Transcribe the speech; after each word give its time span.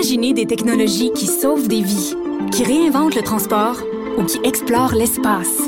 Imaginez 0.00 0.32
des 0.32 0.46
technologies 0.46 1.12
qui 1.12 1.26
sauvent 1.26 1.68
des 1.68 1.82
vies, 1.82 2.14
qui 2.52 2.64
réinventent 2.64 3.14
le 3.14 3.20
transport 3.20 3.76
ou 4.16 4.24
qui 4.24 4.38
explorent 4.44 4.94
l'espace. 4.94 5.60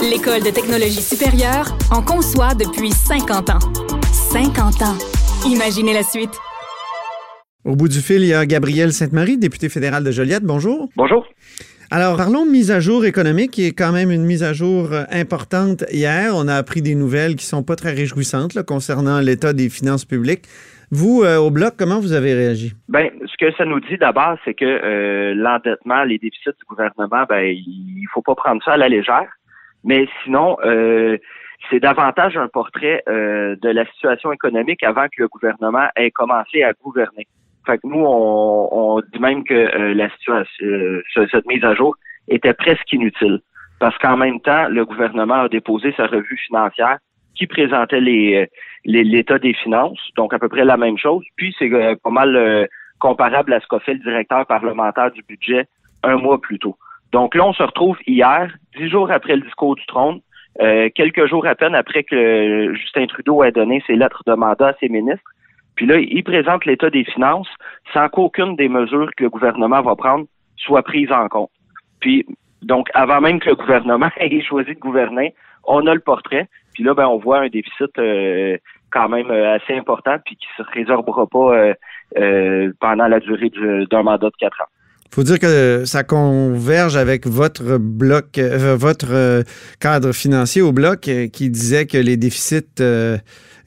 L'École 0.00 0.42
de 0.42 0.48
technologie 0.48 1.02
supérieure 1.02 1.76
en 1.90 2.00
conçoit 2.00 2.54
depuis 2.54 2.90
50 2.90 3.50
ans. 3.50 3.58
50 4.32 4.80
ans. 4.80 4.96
Imaginez 5.46 5.92
la 5.92 6.02
suite. 6.02 6.30
Au 7.66 7.76
bout 7.76 7.88
du 7.88 8.00
fil, 8.00 8.22
il 8.22 8.28
y 8.28 8.32
a 8.32 8.46
Gabriel 8.46 8.94
Sainte-Marie, 8.94 9.36
député 9.36 9.68
fédéral 9.68 10.02
de 10.04 10.10
Joliette. 10.10 10.44
Bonjour. 10.44 10.88
Bonjour. 10.96 11.26
Alors, 11.90 12.16
parlons 12.16 12.46
de 12.46 12.50
mise 12.50 12.70
à 12.70 12.80
jour 12.80 13.04
économique, 13.04 13.50
qui 13.50 13.66
est 13.66 13.72
quand 13.72 13.92
même 13.92 14.10
une 14.10 14.24
mise 14.24 14.42
à 14.42 14.54
jour 14.54 14.90
euh, 14.90 15.04
importante 15.10 15.84
hier. 15.92 16.32
On 16.34 16.48
a 16.48 16.54
appris 16.54 16.80
des 16.80 16.94
nouvelles 16.94 17.36
qui 17.36 17.44
sont 17.44 17.62
pas 17.62 17.76
très 17.76 17.92
réjouissantes 17.92 18.62
concernant 18.62 19.20
l'état 19.20 19.52
des 19.52 19.68
finances 19.68 20.06
publiques. 20.06 20.44
Vous, 20.90 21.22
euh, 21.22 21.38
au 21.38 21.50
Bloc, 21.50 21.74
comment 21.78 22.00
vous 22.00 22.12
avez 22.12 22.34
réagi? 22.34 22.72
Ben, 22.88 23.10
ce 23.26 23.36
que 23.36 23.52
ça 23.56 23.64
nous 23.64 23.80
dit 23.80 23.96
d'abord, 23.98 24.36
c'est 24.44 24.54
que 24.54 24.64
euh, 24.64 25.34
l'endettement, 25.34 26.04
les 26.04 26.18
déficits 26.18 26.50
du 26.58 26.64
gouvernement, 26.68 27.24
ben, 27.28 27.44
il 27.44 28.06
faut 28.12 28.22
pas 28.22 28.34
prendre 28.34 28.62
ça 28.64 28.72
à 28.72 28.76
la 28.76 28.88
légère. 28.88 29.28
Mais 29.84 30.06
sinon, 30.22 30.56
c'est 31.68 31.78
davantage 31.78 32.38
un 32.38 32.48
portrait 32.48 33.02
de 33.06 33.68
la 33.68 33.84
situation 33.92 34.32
économique 34.32 34.82
avant 34.82 35.04
que 35.08 35.20
le 35.22 35.28
gouvernement 35.28 35.88
ait 35.94 36.10
commencé 36.10 36.62
à 36.62 36.72
gouverner. 36.72 37.26
Fait 37.66 37.78
que 37.78 37.86
nous, 37.86 38.04
on, 38.04 39.00
dit 39.12 39.18
même 39.18 39.42
que 39.44 39.54
euh, 39.54 39.94
la 39.94 40.10
situation, 40.10 40.44
euh, 40.62 41.02
cette 41.30 41.46
mise 41.46 41.64
à 41.64 41.74
jour 41.74 41.96
était 42.28 42.52
presque 42.52 42.92
inutile. 42.92 43.40
Parce 43.78 43.96
qu'en 43.98 44.16
même 44.16 44.40
temps, 44.40 44.68
le 44.68 44.84
gouvernement 44.84 45.42
a 45.42 45.48
déposé 45.48 45.94
sa 45.96 46.06
revue 46.06 46.38
financière 46.46 46.98
qui 47.34 47.46
présentait 47.46 48.00
les 48.00 48.48
l'état 48.84 49.38
des 49.38 49.54
finances, 49.54 49.98
donc 50.16 50.34
à 50.34 50.38
peu 50.38 50.48
près 50.48 50.64
la 50.64 50.76
même 50.76 50.98
chose. 50.98 51.24
Puis 51.36 51.54
c'est 51.58 51.72
euh, 51.72 51.94
pas 52.02 52.10
mal 52.10 52.68
comparable 52.98 53.52
à 53.52 53.60
ce 53.60 53.66
qu'a 53.66 53.80
fait 53.80 53.94
le 53.94 54.00
directeur 54.00 54.46
parlementaire 54.46 55.10
du 55.10 55.22
budget 55.22 55.66
un 56.02 56.16
mois 56.16 56.40
plus 56.40 56.58
tôt. 56.58 56.76
Donc 57.12 57.34
là, 57.34 57.44
on 57.46 57.52
se 57.52 57.62
retrouve 57.62 57.96
hier, 58.06 58.52
dix 58.76 58.88
jours 58.88 59.10
après 59.10 59.36
le 59.36 59.42
discours 59.42 59.74
du 59.76 59.86
trône, 59.86 60.20
quelques 60.94 61.26
jours 61.26 61.46
à 61.46 61.54
peine 61.54 61.74
après 61.74 62.04
que 62.04 62.74
Justin 62.74 63.06
Trudeau 63.06 63.42
ait 63.42 63.52
donné 63.52 63.82
ses 63.86 63.96
lettres 63.96 64.22
de 64.26 64.34
mandat 64.34 64.68
à 64.68 64.74
ses 64.80 64.88
ministres, 64.88 65.30
puis 65.76 65.86
là, 65.86 65.98
il 65.98 66.22
présente 66.22 66.66
l'état 66.66 66.90
des 66.90 67.04
finances 67.04 67.48
sans 67.92 68.08
qu'aucune 68.08 68.56
des 68.56 68.68
mesures 68.68 69.10
que 69.16 69.24
le 69.24 69.30
gouvernement 69.30 69.82
va 69.82 69.96
prendre 69.96 70.26
soit 70.56 70.82
prise 70.82 71.10
en 71.10 71.28
compte. 71.28 71.50
Puis, 72.00 72.26
donc, 72.62 72.88
avant 72.94 73.20
même 73.20 73.40
que 73.40 73.50
le 73.50 73.56
gouvernement 73.56 74.10
ait 74.16 74.42
choisi 74.42 74.74
de 74.74 74.78
gouverner, 74.78 75.34
on 75.64 75.86
a 75.86 75.94
le 75.94 76.00
portrait. 76.00 76.48
Puis 76.74 76.84
là, 76.84 76.94
ben, 76.94 77.06
on 77.06 77.18
voit 77.18 77.40
un 77.40 77.48
déficit 77.48 77.98
euh, 77.98 78.58
quand 78.90 79.08
même 79.08 79.30
euh, 79.30 79.54
assez 79.54 79.74
important, 79.74 80.16
puis 80.24 80.36
qui 80.36 80.46
se 80.56 80.62
résorbera 80.72 81.26
pas 81.26 81.74
euh, 82.18 82.72
pendant 82.80 83.08
la 83.08 83.20
durée 83.20 83.50
d'un 83.90 84.02
mandat 84.02 84.26
de 84.26 84.36
quatre 84.38 84.60
ans. 84.60 84.70
faut 85.10 85.22
dire 85.22 85.38
que 85.38 85.84
ça 85.84 86.04
converge 86.04 86.96
avec 86.96 87.26
votre 87.26 87.78
bloc, 87.78 88.38
votre 88.38 89.42
cadre 89.80 90.12
financier 90.12 90.62
au 90.62 90.72
bloc 90.72 91.00
qui 91.32 91.50
disait 91.50 91.86
que 91.86 91.98
les 91.98 92.16
déficits 92.16 92.82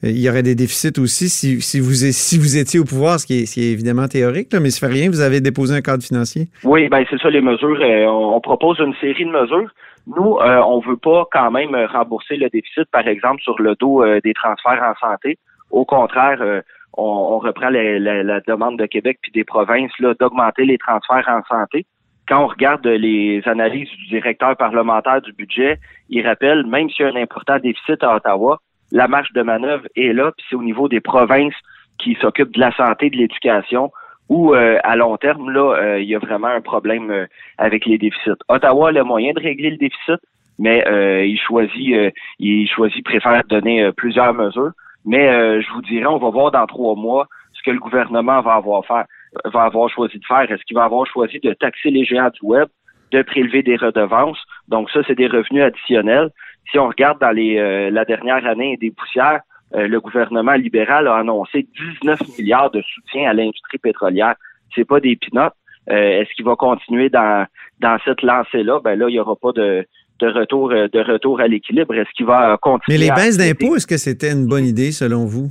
euh, 0.04 0.10
il 0.10 0.20
y 0.20 0.30
aurait 0.30 0.44
des 0.44 0.54
déficits 0.54 1.00
aussi 1.00 1.28
si, 1.28 1.60
si, 1.60 1.80
vous, 1.80 1.92
si 1.92 2.38
vous 2.38 2.56
étiez 2.56 2.78
au 2.78 2.84
pouvoir, 2.84 3.18
ce 3.18 3.26
qui 3.26 3.42
est, 3.42 3.72
évidemment 3.72 4.06
théorique, 4.06 4.52
là, 4.52 4.60
mais 4.60 4.70
ça 4.70 4.86
fait 4.86 4.92
rien, 4.92 5.08
vous 5.08 5.20
avez 5.20 5.40
déposé 5.40 5.74
un 5.74 5.80
cadre 5.80 6.02
financier. 6.02 6.46
Oui, 6.64 6.88
ben 6.88 7.04
c'est 7.10 7.18
ça 7.18 7.30
les 7.30 7.40
mesures. 7.40 7.80
Euh, 7.80 8.06
on 8.06 8.40
propose 8.40 8.78
une 8.78 8.94
série 9.00 9.24
de 9.24 9.30
mesures. 9.30 9.70
Nous, 10.16 10.38
euh, 10.38 10.62
on 10.66 10.80
veut 10.80 10.96
pas 10.96 11.26
quand 11.30 11.50
même 11.50 11.74
rembourser 11.74 12.36
le 12.36 12.48
déficit, 12.48 12.84
par 12.90 13.06
exemple, 13.06 13.42
sur 13.42 13.60
le 13.60 13.74
dos 13.74 14.04
des 14.20 14.34
transferts 14.34 14.82
en 14.82 14.94
santé. 15.06 15.38
Au 15.70 15.84
contraire, 15.84 16.62
on, 16.96 17.38
reprend 17.38 17.68
la, 17.70 18.40
demande 18.40 18.78
de 18.78 18.86
Québec 18.86 19.18
puis 19.22 19.32
des 19.32 19.44
provinces 19.44 19.92
d'augmenter 20.18 20.64
les 20.64 20.78
transferts 20.78 21.28
en 21.28 21.42
santé. 21.44 21.86
Quand 22.26 22.44
on 22.44 22.46
regarde 22.46 22.86
les 22.86 23.42
analyses 23.46 23.88
du 23.90 24.06
directeur 24.08 24.56
parlementaire 24.56 25.22
du 25.22 25.32
budget, 25.32 25.78
il 26.10 26.26
rappelle, 26.26 26.66
même 26.66 26.90
s'il 26.90 27.06
y 27.06 27.08
a 27.08 27.12
un 27.12 27.22
important 27.22 27.58
déficit 27.58 28.02
à 28.02 28.16
Ottawa, 28.16 28.60
la 28.92 29.08
marge 29.08 29.32
de 29.32 29.42
manœuvre 29.42 29.86
est 29.96 30.12
là, 30.12 30.32
puis 30.36 30.46
c'est 30.48 30.56
au 30.56 30.62
niveau 30.62 30.88
des 30.88 31.00
provinces 31.00 31.54
qui 31.98 32.16
s'occupent 32.20 32.54
de 32.54 32.60
la 32.60 32.72
santé, 32.72 33.10
de 33.10 33.16
l'éducation, 33.16 33.90
où 34.28 34.54
euh, 34.54 34.78
à 34.82 34.96
long 34.96 35.16
terme, 35.16 35.50
là, 35.50 35.76
euh, 35.76 36.00
il 36.00 36.08
y 36.08 36.14
a 36.14 36.18
vraiment 36.18 36.48
un 36.48 36.60
problème 36.60 37.10
euh, 37.10 37.26
avec 37.56 37.86
les 37.86 37.98
déficits. 37.98 38.38
Ottawa 38.48 38.88
a 38.88 38.92
le 38.92 39.04
moyen 39.04 39.32
de 39.32 39.40
régler 39.40 39.70
le 39.70 39.76
déficit, 39.76 40.20
mais 40.58 40.84
il 41.24 41.38
choisit, 41.38 42.12
il 42.40 42.68
choisit, 42.68 43.04
préfère 43.04 43.44
donner 43.48 43.92
plusieurs 43.92 44.34
mesures. 44.34 44.72
Mais 45.04 45.28
je 45.62 45.72
vous 45.72 45.82
dirais, 45.82 46.06
on 46.06 46.18
va 46.18 46.30
voir 46.30 46.50
dans 46.50 46.66
trois 46.66 46.96
mois 46.96 47.28
ce 47.52 47.62
que 47.62 47.70
le 47.70 47.78
gouvernement 47.78 48.40
va 48.40 48.54
avoir 48.54 48.84
faire, 48.84 49.04
va 49.44 49.62
avoir 49.62 49.88
choisi 49.88 50.18
de 50.18 50.24
faire. 50.24 50.50
Est-ce 50.50 50.64
qu'il 50.64 50.76
va 50.76 50.82
avoir 50.82 51.06
choisi 51.06 51.38
de 51.38 51.52
taxer 51.54 51.90
les 51.90 52.04
géants 52.04 52.30
du 52.30 52.40
web, 52.42 52.66
de 53.12 53.22
prélever 53.22 53.62
des 53.62 53.76
redevances? 53.76 54.42
Donc 54.66 54.90
ça, 54.90 54.98
c'est 55.06 55.14
des 55.14 55.28
revenus 55.28 55.62
additionnels 55.62 56.30
si 56.70 56.78
on 56.78 56.88
regarde 56.88 57.20
dans 57.20 57.30
les, 57.30 57.58
euh, 57.58 57.90
la 57.90 58.04
dernière 58.04 58.46
année 58.46 58.76
des 58.76 58.90
poussières, 58.90 59.40
euh, 59.40 59.47
le 59.72 59.98
gouvernement 60.00 60.54
libéral 60.54 61.08
a 61.08 61.16
annoncé 61.16 61.66
19 62.02 62.20
milliards 62.38 62.70
de 62.70 62.82
soutien 62.82 63.30
à 63.30 63.34
l'industrie 63.34 63.78
pétrolière. 63.78 64.34
C'est 64.74 64.86
pas 64.86 65.00
des 65.00 65.16
pinottes. 65.16 65.54
Euh, 65.90 66.20
est-ce 66.20 66.32
qu'il 66.34 66.44
va 66.44 66.56
continuer 66.56 67.08
dans, 67.08 67.46
dans 67.80 67.98
cette 68.04 68.22
lancée-là? 68.22 68.80
Ben 68.82 68.98
là, 68.98 69.08
il 69.08 69.12
n'y 69.12 69.20
aura 69.20 69.36
pas 69.36 69.52
de, 69.52 69.86
de 70.20 70.26
retour 70.26 70.70
de 70.70 71.12
retour 71.12 71.40
à 71.40 71.48
l'équilibre. 71.48 71.94
Est-ce 71.94 72.10
qu'il 72.14 72.26
va 72.26 72.58
continuer? 72.60 72.98
Mais 72.98 73.04
les 73.06 73.10
baisses 73.10 73.38
d'impôts, 73.38 73.76
est-ce 73.76 73.86
que 73.86 73.96
c'était 73.96 74.32
une 74.32 74.46
bonne 74.46 74.64
idée 74.64 74.92
selon 74.92 75.24
vous? 75.24 75.50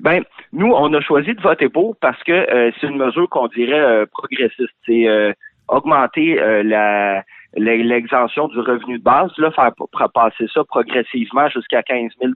Ben, 0.00 0.22
nous, 0.52 0.72
on 0.72 0.92
a 0.94 1.00
choisi 1.00 1.34
de 1.34 1.40
voter 1.40 1.68
pour 1.68 1.96
parce 1.96 2.22
que 2.22 2.46
c'est 2.80 2.86
une 2.86 2.96
mesure 2.96 3.28
qu'on 3.28 3.48
dirait 3.48 4.06
progressiste. 4.06 4.72
C'est 4.86 5.34
augmenter 5.68 6.36
la 6.64 7.24
l'exemption 7.56 8.48
du 8.48 8.60
revenu 8.60 8.98
de 8.98 9.02
base, 9.02 9.30
là, 9.38 9.50
faire 9.50 9.72
passer 10.12 10.46
ça 10.52 10.64
progressivement 10.64 11.48
jusqu'à 11.48 11.82
15 11.82 12.12
000 12.20 12.32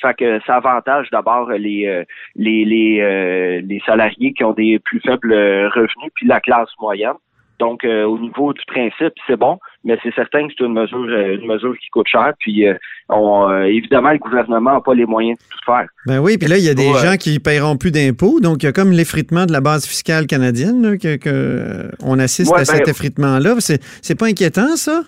fait 0.00 0.14
que 0.14 0.40
ça 0.46 0.56
avantage 0.56 1.08
d'abord 1.10 1.50
les 1.50 1.86
euh, 1.86 2.04
les 2.36 2.64
les, 2.64 3.00
euh, 3.00 3.60
les 3.64 3.80
salariés 3.84 4.32
qui 4.32 4.44
ont 4.44 4.52
des 4.52 4.78
plus 4.78 5.00
faibles 5.00 5.32
revenus 5.32 6.12
puis 6.14 6.26
la 6.26 6.40
classe 6.40 6.70
moyenne. 6.80 7.14
Donc 7.58 7.84
euh, 7.84 8.04
au 8.04 8.18
niveau 8.20 8.52
du 8.52 8.60
principe, 8.68 9.14
c'est 9.26 9.36
bon, 9.36 9.58
mais 9.84 9.98
c'est 10.02 10.14
certain 10.14 10.46
que 10.46 10.54
c'est 10.56 10.64
une 10.64 10.74
mesure 10.74 11.04
une 11.04 11.46
mesure 11.46 11.76
qui 11.78 11.88
coûte 11.90 12.06
cher. 12.06 12.32
Puis 12.38 12.64
on, 13.08 13.62
évidemment, 13.64 14.12
le 14.12 14.18
gouvernement 14.18 14.74
n'a 14.74 14.80
pas 14.80 14.94
les 14.94 15.06
moyens 15.06 15.38
de 15.38 15.44
tout 15.50 15.64
faire. 15.66 15.88
Ben 16.06 16.20
oui, 16.20 16.38
puis 16.38 16.48
là, 16.48 16.56
il 16.56 16.64
y 16.64 16.68
a 16.68 16.74
des 16.74 16.92
gens 16.94 17.16
qui 17.18 17.40
paieront 17.40 17.76
plus 17.76 17.90
d'impôts. 17.90 18.38
Donc, 18.40 18.62
il 18.62 18.66
y 18.66 18.68
a 18.68 18.72
comme 18.72 18.92
l'effritement 18.92 19.44
de 19.44 19.52
la 19.52 19.60
base 19.60 19.86
fiscale 19.86 20.28
canadienne 20.28 20.98
que, 20.98 21.90
on 22.04 22.20
assiste 22.20 22.54
à 22.54 22.64
cet 22.64 22.84
ben, 22.84 22.90
effritement-là. 22.90 23.56
C'est, 23.58 23.82
c'est 24.02 24.16
pas 24.16 24.26
inquiétant, 24.26 24.76
ça? 24.76 25.02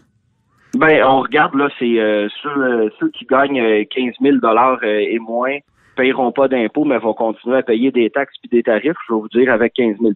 Ben, 0.74 1.02
on 1.04 1.20
regarde 1.20 1.54
là, 1.54 1.68
c'est 1.78 1.96
ceux, 2.42 2.90
ceux 2.98 3.08
qui 3.10 3.24
gagnent 3.26 3.84
15 3.86 4.14
000 4.20 4.36
dollars 4.36 4.82
et 4.84 5.18
moins 5.18 5.58
paieront 5.96 6.32
pas 6.32 6.48
d'impôts, 6.48 6.84
mais 6.84 6.98
vont 6.98 7.12
continuer 7.12 7.58
à 7.58 7.62
payer 7.62 7.90
des 7.90 8.08
taxes 8.08 8.36
puis 8.40 8.48
des 8.50 8.62
tarifs. 8.62 8.96
Je 9.08 9.14
vais 9.14 9.20
vous 9.20 9.28
dire, 9.28 9.52
avec 9.52 9.74
15 9.74 9.96
000 10.00 10.12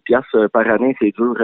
par 0.51 0.67
année, 0.67 0.95
c'est 0.99 1.13
dur 1.15 1.35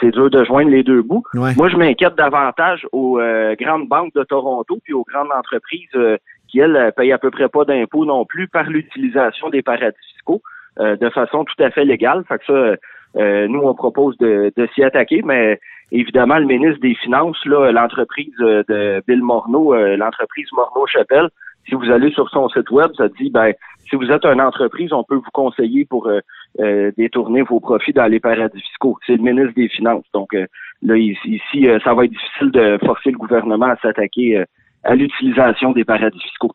c'est 0.00 0.10
dur 0.10 0.30
de 0.30 0.44
joindre 0.44 0.70
les 0.70 0.82
deux 0.82 1.02
bouts. 1.02 1.24
Moi, 1.34 1.68
je 1.68 1.76
m'inquiète 1.76 2.14
davantage 2.14 2.86
aux 2.92 3.18
euh, 3.18 3.54
grandes 3.58 3.88
banques 3.88 4.14
de 4.14 4.24
Toronto 4.24 4.78
puis 4.82 4.92
aux 4.92 5.04
grandes 5.04 5.30
entreprises 5.36 5.88
euh, 5.94 6.16
qui, 6.48 6.60
elles, 6.60 6.76
euh, 6.76 6.90
payent 6.90 7.12
à 7.12 7.18
peu 7.18 7.30
près 7.30 7.48
pas 7.48 7.64
d'impôts 7.64 8.04
non 8.04 8.24
plus 8.24 8.48
par 8.48 8.64
l'utilisation 8.64 9.50
des 9.50 9.62
paradis 9.62 9.96
fiscaux 10.12 10.42
de 10.78 11.10
façon 11.10 11.44
tout 11.44 11.62
à 11.62 11.70
fait 11.70 11.84
légale. 11.84 12.24
Fait 12.26 12.38
que 12.38 12.44
ça, 12.46 12.76
nous, 13.14 13.60
on 13.60 13.74
propose 13.74 14.16
de, 14.18 14.52
s'y 14.74 14.82
attaquer, 14.82 15.22
mais 15.24 15.58
évidemment, 15.92 16.38
le 16.38 16.46
ministre 16.46 16.80
des 16.80 16.94
Finances, 16.94 17.44
l'entreprise 17.44 18.34
de 18.38 19.02
Bill 19.06 19.22
Morneau, 19.22 19.74
l'entreprise 19.96 20.48
Morneau-Chapelle, 20.52 21.28
si 21.68 21.74
vous 21.74 21.90
allez 21.90 22.10
sur 22.12 22.28
son 22.30 22.48
site 22.48 22.70
web, 22.70 22.90
ça 22.96 23.08
dit, 23.08 23.30
ben, 23.30 23.52
si 23.88 23.96
vous 23.96 24.10
êtes 24.10 24.24
une 24.24 24.40
entreprise, 24.40 24.92
on 24.92 25.04
peut 25.04 25.16
vous 25.16 25.30
conseiller 25.32 25.84
pour 25.84 26.06
euh, 26.06 26.20
euh, 26.60 26.90
détourner 26.96 27.42
vos 27.42 27.60
profits 27.60 27.92
dans 27.92 28.06
les 28.06 28.20
paradis 28.20 28.60
fiscaux. 28.60 28.98
C'est 29.06 29.16
le 29.16 29.22
ministre 29.22 29.54
des 29.54 29.68
Finances. 29.68 30.06
Donc 30.14 30.34
euh, 30.34 30.46
là, 30.82 30.96
ici, 30.96 31.66
ça 31.84 31.94
va 31.94 32.04
être 32.04 32.12
difficile 32.12 32.50
de 32.52 32.78
forcer 32.84 33.10
le 33.10 33.18
gouvernement 33.18 33.66
à 33.66 33.76
s'attaquer 33.76 34.44
à 34.84 34.94
l'utilisation 34.94 35.72
des 35.72 35.84
paradis 35.84 36.20
fiscaux. 36.20 36.52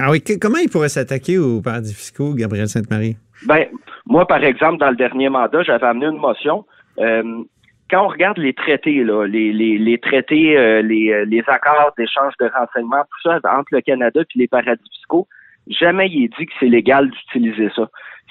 Ah 0.00 0.10
oui, 0.10 0.22
comment 0.40 0.58
il 0.58 0.68
pourrait 0.68 0.88
s'attaquer 0.88 1.38
aux 1.38 1.60
paradis 1.60 1.94
fiscaux, 1.94 2.34
Gabriel 2.34 2.68
Sainte-Marie? 2.68 3.16
Ben, 3.46 3.66
moi, 4.06 4.26
par 4.26 4.42
exemple, 4.42 4.78
dans 4.78 4.90
le 4.90 4.96
dernier 4.96 5.28
mandat, 5.28 5.62
j'avais 5.62 5.86
amené 5.86 6.06
une 6.06 6.20
motion. 6.20 6.64
quand 6.98 8.04
on 8.04 8.08
regarde 8.08 8.38
les 8.38 8.54
traités, 8.54 9.02
là, 9.04 9.26
les, 9.26 9.52
les, 9.52 9.98
traités, 9.98 10.82
les, 10.82 11.24
les 11.26 11.42
accords 11.46 11.92
d'échange 11.96 12.34
de 12.40 12.50
renseignements, 12.56 13.02
tout 13.02 13.30
ça 13.30 13.40
entre 13.56 13.68
le 13.72 13.80
Canada 13.80 14.20
et 14.20 14.38
les 14.38 14.48
paradis 14.48 14.82
fiscaux, 14.92 15.26
Jamais 15.68 16.08
il 16.08 16.24
est 16.24 16.38
dit 16.38 16.46
que 16.46 16.52
c'est 16.58 16.68
légal 16.68 17.10
d'utiliser 17.10 17.70
ça. 17.76 17.88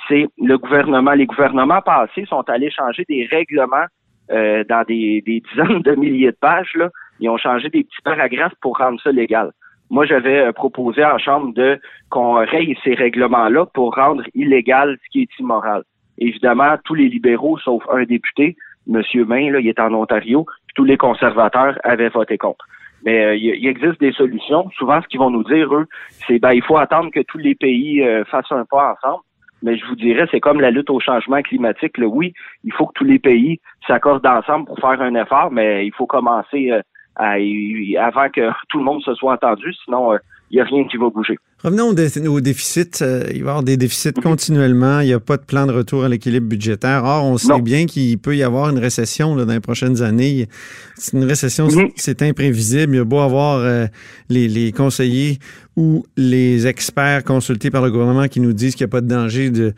C'est 0.08 0.28
le 0.38 0.58
gouvernement. 0.58 1.12
Les 1.12 1.26
gouvernements 1.26 1.82
passés 1.82 2.26
sont 2.26 2.44
allés 2.50 2.72
changer 2.72 3.06
des 3.08 3.28
règlements 3.30 3.86
euh, 4.32 4.64
dans 4.68 4.84
des, 4.84 5.22
dizaines 5.26 5.82
de 5.82 5.96
milliers 5.96 6.32
de 6.32 6.38
pages. 6.40 6.74
Là. 6.76 6.90
Ils 7.20 7.30
ont 7.30 7.38
changé 7.38 7.70
des 7.70 7.84
petits 7.84 8.02
paragraphes 8.04 8.56
pour 8.62 8.78
rendre 8.78 9.00
ça 9.02 9.12
légal. 9.12 9.52
Moi, 9.90 10.06
j'avais 10.06 10.40
euh, 10.40 10.52
proposé 10.52 11.04
en 11.06 11.18
Chambre 11.18 11.54
de 11.54 11.80
qu'on 12.10 12.34
raye 12.34 12.78
ces 12.84 12.94
règlements-là 12.94 13.66
pour 13.68 13.96
rendre 13.96 14.24
illégal 14.36 14.98
ce 15.04 15.10
qui 15.10 15.22
est 15.22 15.40
immoral. 15.40 15.84
évidemment, 16.18 16.76
tous 16.84 16.96
les 16.96 17.10
libéraux, 17.10 17.58
sauf 17.60 17.84
un 17.90 18.04
député, 18.04 18.56
M. 18.92 19.02
Main, 19.28 19.52
là, 19.52 19.60
il 19.60 19.68
est 19.68 19.80
en 19.80 19.94
Ontario, 19.94 20.46
tous 20.76 20.84
les 20.84 20.98
conservateurs 20.98 21.78
avaient 21.84 22.10
voté 22.10 22.38
contre. 22.38 22.66
Mais 23.04 23.26
euh, 23.26 23.36
il 23.36 23.68
existe 23.68 24.00
des 24.00 24.12
solutions. 24.12 24.70
Souvent, 24.72 25.02
ce 25.02 25.08
qu'ils 25.08 25.20
vont 25.20 25.30
nous 25.30 25.44
dire, 25.44 25.74
eux, 25.74 25.88
c'est 26.28 26.40
ben 26.40 26.54
il 26.54 26.64
faut 26.64 26.78
attendre 26.78 27.12
que 27.12 27.20
tous 27.22 27.38
les 27.38 27.56
pays 27.56 28.04
euh, 28.04 28.26
fassent 28.26 28.52
un 28.52 28.66
pas 28.66 28.96
ensemble. 28.96 29.24
Mais 29.64 29.78
je 29.78 29.86
vous 29.86 29.96
dirais, 29.96 30.28
c'est 30.30 30.40
comme 30.40 30.60
la 30.60 30.72
lutte 30.72 30.90
au 30.90 31.00
changement 31.00 31.42
climatique. 31.42 31.98
Là. 31.98 32.08
Oui, 32.08 32.34
il 32.64 32.74
faut 32.74 32.88
que 32.88 32.94
tous 32.94 33.04
les 33.04 33.20
pays 33.20 33.60
s'accordent 33.88 34.26
ensemble 34.26 34.66
pour 34.66 34.80
faire 34.80 35.02
un 35.02 35.16
effort, 35.16 35.52
mais 35.52 35.86
il 35.86 35.94
faut 35.94 36.06
commencer 36.06 36.72
avant 37.18 38.30
que 38.30 38.50
tout 38.70 38.78
le 38.78 38.84
monde 38.84 39.02
se 39.02 39.14
soit 39.16 39.34
entendu, 39.34 39.74
sinon 39.84 40.18
il 40.50 40.56
n'y 40.56 40.62
a 40.62 40.66
rien 40.66 40.86
qui 40.86 40.98
va 40.98 41.10
bouger. 41.10 41.38
Revenons 41.64 41.90
au, 41.90 42.40
déficit. 42.40 43.02
Euh, 43.02 43.24
il 43.32 43.38
va 43.38 43.38
y 43.38 43.40
avoir 43.40 43.64
des 43.64 43.78
déficits 43.78 44.10
mhm. 44.16 44.22
continuellement. 44.22 45.00
Il 45.00 45.08
n'y 45.08 45.14
a 45.14 45.20
pas 45.20 45.38
de 45.38 45.42
plan 45.42 45.66
de 45.66 45.72
retour 45.72 46.04
à 46.04 46.10
l'équilibre 46.10 46.48
budgétaire. 46.48 47.04
Or, 47.04 47.26
on 47.26 47.40
sait 47.40 47.60
bien 47.62 47.88
qu'il 47.88 48.20
peut 48.20 48.38
y 48.38 48.44
avoir 48.44 48.70
une 48.70 48.78
récession 48.78 49.36
dans 49.36 49.52
les 49.52 49.60
prochaines 49.60 50.04
années. 50.04 50.48
C'est 50.96 51.14
une 51.14 51.24
récession, 51.24 51.68
mhm. 51.68 51.90
c'est 51.96 52.22
imprévisible. 52.22 52.94
Il 52.94 52.98
y 52.98 53.02
a 53.02 53.06
beau 53.06 53.18
avoir 53.20 53.58
euh, 53.58 53.88
les, 54.30 54.72
conseillers 54.72 55.40
ou 55.76 56.06
les 56.16 56.68
experts 56.68 57.24
consultés 57.24 57.72
par 57.72 57.82
le 57.82 57.90
gouvernement 57.90 58.28
qui 58.28 58.40
nous 58.40 58.54
disent 58.54 58.76
qu'il 58.76 58.86
n'y 58.86 58.90
a 58.90 58.92
pas 58.92 59.02
de 59.02 59.08
danger 59.08 59.50
de, 59.50 59.74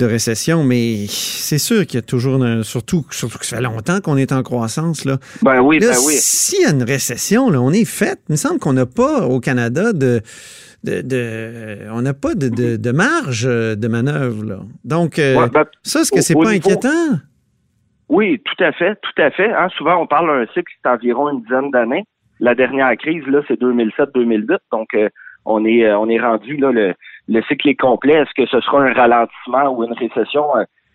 récession, 0.00 0.64
mais 0.64 1.06
c'est 1.08 1.58
sûr 1.58 1.86
qu'il 1.86 1.96
y 1.96 1.98
a 1.98 2.02
toujours, 2.02 2.44
surtout, 2.62 3.06
surtout 3.10 3.38
que 3.38 3.46
ça 3.46 3.56
fait 3.56 3.62
longtemps 3.62 4.00
qu'on 4.00 4.18
est 4.18 4.32
en 4.32 4.42
croissance. 4.42 5.06
Là. 5.06 5.18
Ben 5.40 5.60
oui, 5.62 5.78
ben 5.78 5.96
oui. 6.04 6.14
S'il 6.18 6.62
y 6.62 6.64
a 6.66 6.70
une 6.70 6.82
récession, 6.82 7.48
là, 7.48 7.60
on 7.60 7.72
est 7.72 7.86
fait. 7.86 8.18
Il 8.28 8.32
me 8.32 8.36
semble 8.36 8.58
qu'on 8.58 8.74
n'a 8.74 8.86
pas 8.86 9.26
au 9.26 9.40
Canada 9.40 9.94
de 9.94 10.22
de, 10.84 11.90
on 11.90 12.02
n'a 12.02 12.14
pas 12.14 12.34
de, 12.34 12.48
de, 12.76 12.92
marge 12.92 13.44
de 13.44 13.88
manœuvre. 13.88 14.44
Là. 14.44 14.58
Donc, 14.84 15.18
euh, 15.18 15.46
ben, 15.48 15.64
ça, 15.82 16.00
est-ce 16.00 16.12
que 16.12 16.20
c'est 16.20 16.34
pas 16.34 16.50
inquiétant? 16.50 17.18
Oui, 18.08 18.40
tout 18.44 18.64
à 18.64 18.72
fait, 18.72 18.96
tout 18.96 19.22
à 19.22 19.30
fait. 19.30 19.52
Hein. 19.52 19.68
souvent, 19.76 19.96
on 19.96 20.06
parle 20.06 20.28
d'un 20.28 20.52
cycle 20.52 20.72
d'environ 20.84 21.30
une 21.30 21.42
dizaine 21.42 21.70
d'années. 21.70 22.04
La 22.40 22.54
dernière 22.54 22.96
crise, 22.96 23.26
là, 23.26 23.40
c'est 23.48 23.60
2007-2008. 23.60 24.58
Donc, 24.72 24.88
euh, 24.94 25.08
on 25.44 25.64
est 25.64 25.84
euh, 25.84 25.98
on 25.98 26.08
est 26.08 26.20
rendu 26.20 26.56
là, 26.56 26.70
le, 26.72 26.94
le 27.28 27.42
cycle 27.42 27.68
est 27.68 27.76
complet. 27.76 28.14
Est-ce 28.14 28.34
que 28.36 28.46
ce 28.46 28.60
sera 28.60 28.82
un 28.82 28.92
ralentissement 28.92 29.70
ou 29.70 29.84
une 29.84 29.94
récession? 29.94 30.44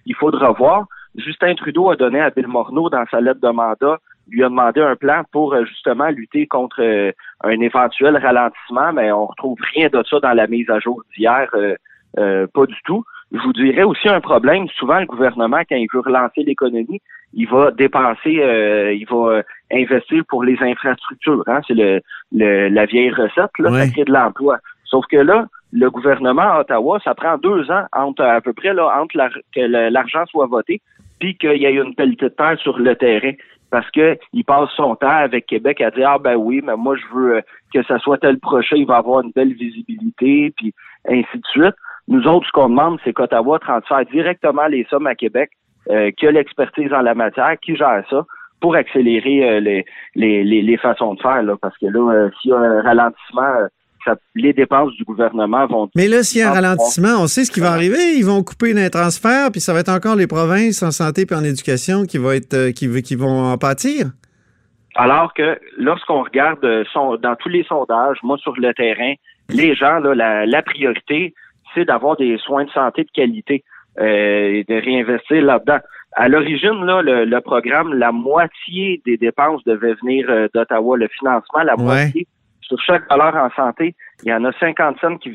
il 0.06 0.16
faudra 0.16 0.52
voir. 0.52 0.86
Justin 1.16 1.56
Trudeau 1.56 1.90
a 1.90 1.96
donné 1.96 2.22
à 2.22 2.30
Bill 2.30 2.48
Morneau 2.48 2.90
dans 2.90 3.04
sa 3.12 3.20
lettre 3.20 3.42
de 3.42 3.50
mandat 3.50 3.98
lui 4.30 4.44
a 4.44 4.50
demandé 4.50 4.82
un 4.82 4.96
plan 4.96 5.24
pour 5.32 5.54
euh, 5.54 5.66
justement 5.66 6.10
lutter 6.10 6.48
contre 6.48 6.82
euh, 6.82 7.12
un 7.44 7.60
éventuel 7.60 8.18
ralentissement, 8.18 8.94
mais 8.94 9.12
on 9.12 9.26
retrouve 9.26 9.58
rien 9.74 9.90
de 9.90 10.04
ça 10.10 10.20
dans 10.20 10.34
la 10.34 10.48
mise 10.48 10.70
à 10.70 10.80
jour 10.80 11.02
d'hier, 11.16 11.50
euh, 11.56 12.48
pas 12.54 12.66
du 12.66 12.76
tout. 12.86 13.04
Je 13.32 13.40
vous 13.40 13.54
dirais 13.54 13.84
aussi 13.84 14.08
un 14.08 14.22
problème. 14.22 14.68
Souvent, 14.70 15.00
le 15.00 15.06
gouvernement, 15.06 15.62
quand 15.70 15.76
il 15.76 15.88
veut 15.94 16.00
relancer 16.00 16.44
l'économie, 16.44 17.02
il 17.34 17.48
va 17.48 17.72
dépenser, 17.72 18.32
il 18.32 19.06
va 19.10 19.44
investir 19.72 20.24
pour 20.30 20.44
les 20.44 20.58
infrastructures. 20.62 21.44
Hein? 21.48 21.60
C'est 21.68 21.76
le, 21.76 22.00
la 22.32 22.86
vieille 22.86 23.12
recette, 23.12 23.52
là, 23.60 23.70
ça 23.70 23.92
crée 23.92 24.06
de 24.06 24.14
l'emploi. 24.14 24.60
Sauf 24.86 25.06
que 25.08 25.18
là, 25.18 25.48
le 25.74 25.90
gouvernement 25.92 26.54
à 26.54 26.62
Ottawa, 26.62 27.00
ça 27.04 27.14
prend 27.14 27.38
deux 27.38 27.70
ans 27.70 27.86
entre 27.94 28.24
à 28.24 28.40
peu 28.40 28.54
près 28.54 28.74
là, 28.74 28.90
entre 29.00 29.18
que 29.54 29.60
l'argent 29.92 30.26
soit 30.28 30.48
voté, 30.48 30.82
puis 31.20 31.36
qu'il 31.36 31.58
y 31.58 31.66
ait 31.66 31.74
une 31.74 31.96
pelletée 31.96 32.30
de 32.30 32.30
terre 32.30 32.58
sur 32.60 32.80
le 32.80 32.96
terrain 32.96 33.34
parce 33.70 33.90
que 33.92 34.18
il 34.34 34.46
passe 34.46 34.70
son 34.76 34.96
temps 34.96 35.08
avec 35.08 35.46
Québec 35.46 35.82
à 35.82 35.92
dire 35.92 36.10
ah 36.10 36.20
ben 36.20 36.36
oui 36.36 36.62
mais 36.64 36.76
moi 36.76 36.96
je 36.96 37.16
veux 37.16 37.36
euh, 37.36 37.42
que 37.74 37.84
ça 37.84 38.00
soit 38.00 38.18
tel 38.18 38.40
prochain 38.40 38.76
il 38.76 38.86
va 38.86 38.98
avoir 38.98 39.22
une 39.22 39.32
belle 39.32 39.54
visibilité 39.54 40.54
puis 40.56 40.74
ainsi 41.08 41.38
de 41.38 41.48
suite. 41.48 41.76
Nous 42.08 42.26
autres 42.28 42.48
ce 42.48 42.52
qu'on 42.52 42.70
demande 42.70 43.00
c'est 43.04 43.14
qu'Ottawa 43.14 43.60
transfère 43.60 44.06
directement 44.06 44.68
les 44.68 44.86
sommes 44.90 45.08
à 45.08 45.16
Québec 45.16 45.52
euh, 45.90 46.12
qui 46.12 46.28
a 46.28 46.32
l'expertise 46.32 46.94
en 46.94 47.02
la 47.02 47.16
matière 47.16 47.58
qui 47.62 47.76
gère 47.76 48.04
ça 48.10 48.26
pour 48.60 48.76
accélérer 48.76 49.50
euh, 49.50 49.60
les, 49.60 49.86
les, 50.16 50.44
les, 50.44 50.78
façons 50.78 51.14
de 51.14 51.22
faire 51.22 51.44
là. 51.44 51.56
Parce 51.62 51.78
que 51.78 51.86
là 51.86 52.12
euh, 52.12 52.30
s'il 52.42 52.52
y 52.52 52.54
a 52.54 52.58
un 52.58 52.82
ralentissement 52.82 53.68
les 54.36 54.54
dépenses 54.54 54.94
du 54.94 55.04
gouvernement 55.04 55.66
vont. 55.68 55.90
Mais 55.96 56.08
là, 56.08 56.24
s'il 56.24 56.42
y 56.42 56.44
a 56.44 56.52
un 56.52 56.54
ralentissement, 56.54 57.16
on 57.20 57.28
sait 57.28 57.46
ce 57.46 57.52
qui 57.52 57.60
va 57.60 57.72
arriver. 57.72 58.16
Ils 58.18 58.26
vont 58.26 58.44
couper 58.44 58.74
les 58.74 58.90
transferts, 58.90 59.52
puis 59.52 59.62
ça 59.62 59.74
va 59.74 59.80
être 59.80 59.90
encore 59.90 60.16
les 60.16 60.28
provinces 60.28 60.84
en 60.84 60.92
santé 60.92 61.26
et 61.30 61.34
en 61.34 61.44
éducation 61.44 62.06
qui 62.06 62.18
vont 62.18 62.32
être 62.32 62.54
euh, 62.54 62.72
qui, 62.72 63.02
qui 63.02 63.16
vont 63.16 63.52
en 63.52 63.58
pâtir. 63.58 64.08
Alors 64.96 65.34
que 65.34 65.60
lorsqu'on 65.78 66.24
regarde 66.24 66.64
euh, 66.64 66.84
dans 67.22 67.36
tous 67.36 67.50
les 67.50 67.64
sondages, 67.64 68.18
moi 68.24 68.38
sur 68.38 68.54
le 68.58 68.74
terrain, 68.74 69.14
les 69.50 69.76
gens, 69.76 70.00
là, 70.00 70.46
la, 70.46 70.62
priorité, 70.64 71.34
c'est 71.74 71.86
d'avoir 71.86 72.18
des 72.18 72.38
soins 72.40 72.66
de 72.66 72.72
santé 72.72 73.04
de 73.04 73.12
qualité 73.14 73.64
euh, 74.00 74.54
et 74.54 74.66
de 74.68 74.76
réinvestir 74.76 75.44
là-dedans. 75.44 75.80
À 76.14 76.28
l'origine, 76.28 76.84
là, 76.86 77.02
le, 77.04 77.40
programme, 77.42 77.94
la 77.94 78.12
moitié 78.12 79.02
des 79.06 79.18
dépenses 79.18 79.64
devait 79.66 79.94
venir 80.02 80.28
d'Ottawa, 80.54 80.98
le 80.98 81.08
financement, 81.10 81.62
la 81.64 81.76
moitié 81.76 82.28
sur 82.68 82.80
chaque 82.82 83.10
valeur 83.10 83.36
en 83.36 83.50
santé, 83.56 83.96
il 84.24 84.30
y 84.30 84.34
en 84.34 84.44
a 84.44 84.52
50 84.60 84.98
cents 85.00 85.18
qui 85.18 85.34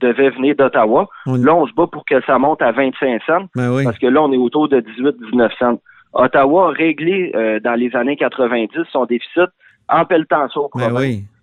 devaient 0.00 0.30
venir 0.30 0.56
d'Ottawa. 0.56 1.08
Là, 1.26 1.54
on 1.54 1.66
se 1.66 1.74
bat 1.74 1.86
pour 1.86 2.04
que 2.04 2.20
ça 2.22 2.38
monte 2.38 2.62
à 2.62 2.72
25 2.72 3.22
cents, 3.24 3.46
ben 3.54 3.84
parce 3.84 3.98
que 3.98 4.06
là, 4.06 4.22
on 4.22 4.32
est 4.32 4.38
autour 4.38 4.68
de 4.68 4.80
18-19 4.80 5.58
cents. 5.58 5.80
Ottawa 6.12 6.68
a 6.68 6.70
réglé 6.70 7.32
euh, 7.34 7.60
dans 7.60 7.74
les 7.74 7.94
années 7.94 8.16
90 8.16 8.70
son 8.90 9.04
déficit 9.04 9.50
en 9.88 10.04
pelletant 10.04 10.48
ça 10.48 10.60
au 10.60 10.70
ben 10.74 10.92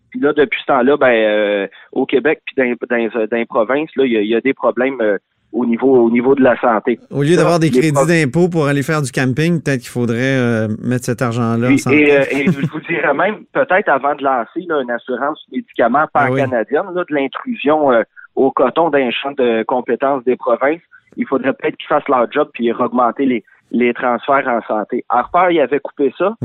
Puis 0.09 0.19
là, 0.19 0.33
depuis 0.33 0.59
ce 0.61 0.65
temps-là, 0.65 0.97
ben, 0.97 1.07
euh, 1.07 1.67
au 1.93 2.05
Québec 2.05 2.41
puis 2.45 2.55
dans, 2.57 2.75
dans, 2.89 3.37
les 3.37 3.45
provinces, 3.45 3.89
là, 3.95 4.05
il 4.05 4.11
y, 4.11 4.35
a 4.35 4.41
des 4.41 4.53
problèmes 4.53 4.99
euh, 5.01 5.17
au 5.53 5.65
niveau, 5.65 6.05
au 6.05 6.09
niveau 6.09 6.35
de 6.35 6.43
la 6.43 6.59
santé. 6.59 6.99
Au 7.09 7.23
lieu 7.23 7.35
d'avoir 7.35 7.59
des 7.59 7.69
crédits 7.69 8.07
d'impôt 8.07 8.49
pour 8.49 8.67
aller 8.67 8.83
faire 8.83 9.01
du 9.01 9.11
camping, 9.11 9.61
peut-être 9.61 9.81
qu'il 9.81 9.89
faudrait 9.89 10.37
euh, 10.37 10.67
mettre 10.83 11.05
cet 11.05 11.21
argent-là 11.21 11.69
en 11.71 11.77
santé. 11.77 12.15
Euh, 12.15 12.23
et, 12.31 12.45
je 12.45 12.67
vous 12.69 12.79
dirais 12.81 13.13
même, 13.13 13.45
peut-être 13.53 13.89
avant 13.89 14.15
de 14.15 14.23
lancer 14.23 14.61
une 14.61 14.91
assurance 14.91 15.45
médicaments 15.51 16.07
par 16.13 16.33
canadienne, 16.33 16.85
de 16.93 17.05
l'intrusion 17.09 17.91
euh, 17.91 18.03
au 18.35 18.51
coton 18.51 18.89
d'un 18.89 19.09
champ 19.11 19.31
de 19.31 19.63
compétences 19.63 20.23
des 20.25 20.35
provinces, 20.35 20.81
il 21.15 21.25
faudrait 21.25 21.53
peut-être 21.53 21.77
qu'ils 21.77 21.87
fassent 21.87 22.07
leur 22.07 22.31
job 22.31 22.49
puis 22.53 22.71
augmenter 22.71 23.25
les, 23.25 23.43
les 23.71 23.93
transferts 23.93 24.47
en 24.47 24.61
santé. 24.67 25.03
Harper, 25.09 25.47
il 25.51 25.59
avait 25.59 25.79
coupé 25.79 26.13
ça 26.17 26.35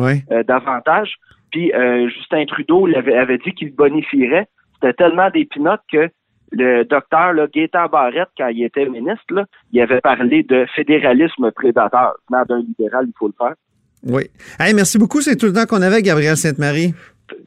davantage, 0.47 1.17
puis 1.51 1.71
Justin 2.15 2.47
Trudeau 2.47 2.87
avait, 2.97 3.17
avait 3.17 3.39
dit 3.39 3.53
qu'il 3.53 3.75
bonifierait. 3.75 4.49
C'était 4.75 4.95
tellement 4.95 5.29
des 5.31 5.47
que 5.93 6.09
le 6.53 6.85
docteur 6.85 7.33
là, 7.33 7.47
Gaétan 7.53 7.87
Barrette, 7.87 8.29
quand 8.37 8.49
il 8.49 8.65
était 8.65 8.87
ministre, 8.87 9.25
là, 9.31 9.45
il 9.73 9.81
avait 9.81 10.01
parlé 10.01 10.43
de 10.43 10.67
fédéralisme 10.75 11.51
prédateur. 11.53 12.15
Venant 12.31 12.45
d'un 12.49 12.61
libéral, 12.61 13.07
il 13.09 13.13
faut 13.19 13.29
le 13.29 13.35
faire. 13.39 13.55
Oui. 14.05 14.25
merci 14.75 14.99
beaucoup. 14.99 15.21
C'est 15.21 15.37
tout 15.37 15.47
le 15.47 15.53
temps 15.53 15.67
qu'on 15.67 15.83
avait, 15.83 16.03
Gabriel 16.03 16.37
Sainte-Marie. 16.37 16.95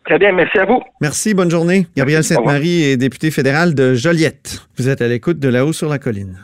Très 0.06 0.18
bien, 0.18 0.32
merci 0.32 0.58
à 0.58 0.66
vous. 0.66 0.82
Merci, 1.02 1.34
bonne 1.34 1.52
journée. 1.52 1.88
Gabriel 1.96 2.24
Sainte-Marie 2.24 2.84
est 2.84 2.98
député 2.98 3.30
fédéral 3.32 3.76
de 3.76 3.94
Joliette. 3.94 4.68
Vous 4.78 4.90
êtes 4.90 5.02
à 5.02 5.08
l'écoute 5.08 5.40
de 5.40 5.50
là-haut 5.50 5.74
sur 5.74 5.90
la 5.90 6.00
colline. 6.00 6.38